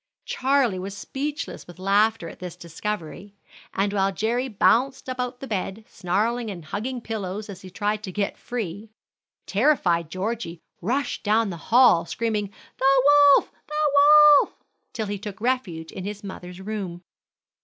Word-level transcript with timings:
Charlie 0.25 0.79
was 0.79 0.97
speechless 0.97 1.67
with 1.67 1.77
laughter 1.77 2.27
at 2.27 2.39
this 2.39 2.55
discovery, 2.55 3.35
and 3.71 3.93
while 3.93 4.11
Jerry 4.11 4.47
bounced 4.47 5.07
about 5.07 5.41
the 5.41 5.45
bed 5.45 5.85
snarling 5.87 6.49
and 6.49 6.65
hugging 6.65 7.01
pillows 7.01 7.51
as 7.51 7.61
he 7.61 7.69
tried 7.69 8.01
to 8.05 8.11
get 8.11 8.35
free, 8.35 8.89
terrified 9.45 10.09
Georgie 10.09 10.59
rushed 10.81 11.21
down 11.23 11.51
the 11.51 11.57
hall 11.69 12.07
screaming, 12.07 12.47
"The 12.79 13.03
wolf! 13.37 13.51
the 13.67 13.93
wolf!" 14.39 14.55
till 14.91 15.05
he 15.05 15.19
took 15.19 15.39
refuge 15.39 15.91
in 15.91 16.03
his 16.03 16.23
mother's 16.23 16.59
room. 16.59 17.03